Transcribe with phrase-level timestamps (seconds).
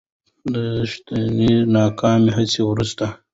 [0.53, 1.21] د تېښتې
[1.73, 3.05] ناکامې هڅې وروسته